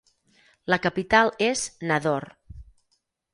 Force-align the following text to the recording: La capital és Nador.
La 0.73 0.79
capital 0.85 1.29
és 1.49 1.67
Nador. 1.93 2.27